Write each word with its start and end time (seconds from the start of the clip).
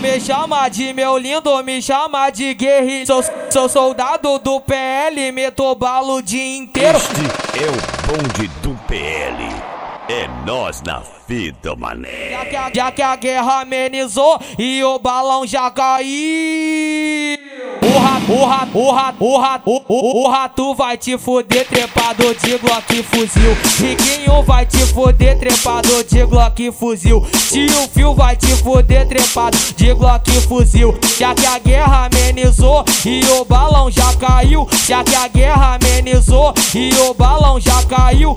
Me 0.00 0.20
chama 0.20 0.68
de 0.68 0.92
meu 0.92 1.16
lindo, 1.16 1.62
me 1.64 1.80
chama 1.80 2.30
de 2.30 2.52
guerreiro. 2.54 3.06
Sou, 3.06 3.24
sou 3.50 3.68
soldado 3.68 4.38
do 4.38 4.60
PL, 4.60 5.32
meto 5.32 5.74
balo 5.74 6.16
o 6.16 6.22
dia 6.22 6.56
inteiro. 6.58 6.98
Este 6.98 7.64
é 7.64 7.68
o 7.68 8.06
bonde 8.06 8.48
do 8.62 8.74
PL. 8.86 9.74
É 10.08 10.28
nós 10.44 10.82
na 10.82 11.02
vida, 11.26 11.74
mané. 11.74 12.30
Já 12.30 12.44
que, 12.44 12.56
a, 12.56 12.70
já 12.74 12.92
que 12.92 13.02
a 13.02 13.16
guerra 13.16 13.60
amenizou 13.62 14.38
e 14.58 14.84
o 14.84 14.98
balão 14.98 15.46
já 15.46 15.70
caiu. 15.70 17.33
O 17.94 17.98
rato, 18.00 19.68
o, 19.70 19.82
o, 19.88 20.24
o 20.24 20.28
rato 20.28 20.74
vai 20.74 20.98
te 20.98 21.16
foder 21.16 21.64
trepado 21.68 22.34
de 22.34 22.58
Glock 22.58 23.02
fuzil. 23.04 23.56
Riquinho 23.78 24.42
vai 24.42 24.66
te 24.66 24.78
foder 24.86 25.38
trepado 25.38 26.02
de 26.02 26.24
Glock 26.26 26.72
fuzil. 26.72 27.24
Tio 27.50 27.88
Fio 27.92 28.12
vai 28.12 28.34
te 28.34 28.48
foder 28.56 29.06
trepado 29.06 29.56
de 29.76 29.94
Glock 29.94 30.28
fuzil. 30.48 30.98
Já 31.16 31.34
que 31.36 31.46
a 31.46 31.56
guerra 31.60 32.06
amenizou 32.06 32.84
e 33.06 33.24
o 33.38 33.44
balão 33.44 33.88
já 33.88 34.12
caiu. 34.14 34.68
Já 34.88 35.04
que 35.04 35.14
a 35.14 35.28
guerra 35.28 35.78
amenizou 35.80 36.52
e 36.74 36.90
o 37.08 37.14
balão 37.14 37.60
já 37.60 37.80
caiu. 37.84 38.36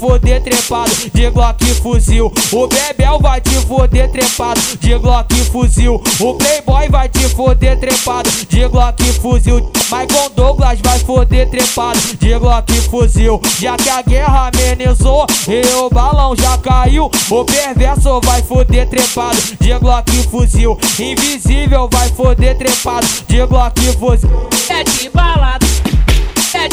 Foder 0.00 0.42
trepado 0.42 0.90
de 1.12 1.28
Glock 1.28 1.62
fuzil. 1.74 2.32
O 2.52 2.66
Bebel 2.66 3.18
vai 3.20 3.38
te 3.38 3.54
foder 3.66 4.10
trepado 4.10 4.58
de 4.80 4.96
Glock 4.96 5.34
fuzil. 5.52 6.02
O 6.18 6.34
Playboy 6.34 6.88
vai 6.88 7.06
te 7.06 7.28
foder 7.28 7.78
trepado 7.78 8.30
de 8.48 8.66
Glock 8.66 9.02
fuzil. 9.20 9.70
Michael 9.92 10.30
Douglas 10.34 10.78
vai 10.82 10.98
foder 11.00 11.50
trepado 11.50 11.98
de 12.18 12.38
Glock 12.38 12.72
fuzil. 12.88 13.42
Já 13.58 13.76
que 13.76 13.90
a 13.90 14.00
guerra 14.00 14.50
amenizou 14.50 15.26
e 15.46 15.60
o 15.76 15.90
balão 15.90 16.34
já 16.34 16.56
caiu, 16.56 17.10
o 17.30 17.44
perverso 17.44 18.22
vai 18.24 18.40
foder 18.42 18.88
trepado 18.88 19.36
de 19.60 19.78
Glock 19.78 20.10
fuzil. 20.30 20.78
Invisível 20.98 21.90
vai 21.92 22.08
foder 22.08 22.56
trepado 22.56 23.06
de 23.28 23.44
Glock 23.44 23.78
fuzil. 23.98 24.30
É 24.70 24.82
de 24.82 25.10
balada, 25.10 25.66
é 26.54 26.68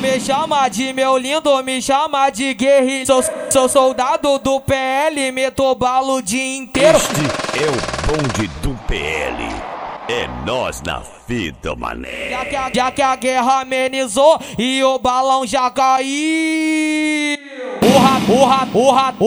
me 0.00 0.18
chama 0.18 0.68
de 0.68 0.92
meu 0.92 1.16
lindo, 1.18 1.62
me 1.62 1.80
chama 1.80 2.30
de 2.30 2.54
guerreiro. 2.54 3.06
Sou, 3.06 3.22
sou 3.50 3.68
soldado 3.68 4.38
do 4.38 4.60
PL, 4.60 5.30
meto 5.30 5.74
balo 5.74 6.16
o 6.16 6.22
dia 6.22 6.56
inteiro. 6.56 6.96
Este 6.96 7.62
é 7.62 7.68
o 7.68 7.72
bonde 8.06 8.48
do 8.62 8.74
PL. 8.86 9.44
É 10.08 10.26
nós 10.44 10.82
na 10.82 11.02
vida, 11.28 11.76
mané. 11.76 12.30
Já 12.30 12.44
que, 12.44 12.56
a, 12.56 12.70
já 12.74 12.90
que 12.90 13.02
a 13.02 13.14
guerra 13.14 13.60
amenizou 13.60 14.40
e 14.58 14.82
o 14.82 14.98
balão 14.98 15.46
já 15.46 15.70
caiu. 15.70 17.49
O 17.92 17.98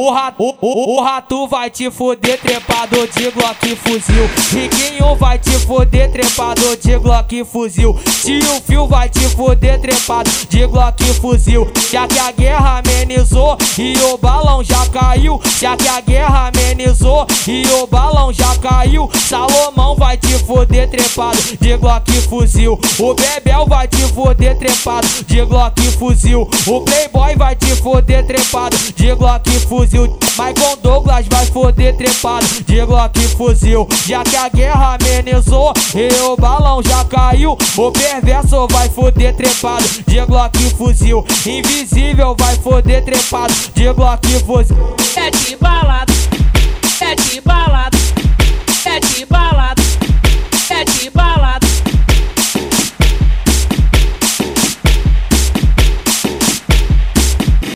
rato, 0.08 0.38
o, 0.39 0.56
o, 0.61 0.95
o 0.95 1.02
rato 1.02 1.47
vai 1.50 1.69
te 1.69 1.92
foder 1.92 2.39
trepado 2.39 2.95
de 3.08 3.30
Glock 3.31 3.75
fuzil. 3.75 4.30
Riquinho 4.52 5.16
vai 5.17 5.38
te 5.38 5.52
foder 5.52 6.09
trepado 6.09 6.78
de 6.78 6.97
Glock 6.97 7.44
fuzil. 7.44 8.00
Tio 8.22 8.61
Fio 8.66 8.88
vai 8.88 9.09
te 9.09 9.19
foder 9.36 9.81
trepado 9.81 10.31
de 10.47 10.66
Glock 10.66 11.03
fuzil. 11.16 11.69
Já 11.91 12.08
que 12.08 12.17
a 12.17 12.31
guerra 12.31 12.80
amenizou 12.80 13.58
e 13.78 13.97
o 14.06 14.17
balão 14.17 14.64
já 14.64 14.86
caiu. 14.88 15.41
Já 15.59 15.75
que 15.75 15.88
a 15.89 16.00
guerra 16.00 16.47
amenizou 16.47 17.28
e 17.45 17.67
o 17.81 17.88
balão 17.88 18.31
já 18.31 18.56
caiu. 18.59 19.09
Salomão 19.28 19.95
vai 19.97 20.16
te 20.16 20.39
foder 20.39 20.89
trepado 20.89 21.38
de 21.59 21.75
Glock 21.75 22.09
fuzil. 22.30 22.80
O 22.97 23.14
Bebel 23.14 23.66
vai 23.67 23.89
te 23.89 24.02
foder 24.14 24.58
trepado 24.58 25.08
de 25.28 25.44
Glock 25.44 25.81
fuzil. 26.00 26.50
O 26.66 26.81
Playboy 26.81 27.36
vai 27.36 27.56
te 27.58 27.75
foder 27.75 28.25
trepado 28.25 28.53
de 28.96 29.16
Glock 29.16 29.50
fuzil. 29.68 30.18
Michael 30.38 30.78
Douglas 30.81 31.25
vai 31.28 31.46
foder 31.47 31.96
trepado 31.97 32.46
de 32.66 32.86
Glock 32.86 33.19
fuzil. 33.36 33.88
Já 34.06 34.24
que 34.24 34.36
a 34.36 34.47
guerra 34.47 34.96
amenizou 34.96 35.74
e 35.96 36.08
o 36.22 36.38
balão 36.38 36.81
já 36.84 37.03
caiu, 37.06 37.58
o 37.78 37.91
perverso 37.91 38.68
vai 38.69 38.88
foder 38.90 39.36
trepado 39.36 39.84
de 40.08 40.24
Glock 40.25 40.58
fuzil. 40.78 41.25
Invisível 41.46 42.36
vai 42.38 42.56
foder 42.58 43.03
trepado 43.03 43.53
de 43.74 43.91
Glock 43.91 44.28
fuzil. 44.46 44.78
É 45.16 45.31
de 45.31 45.56
balada. 45.56 46.12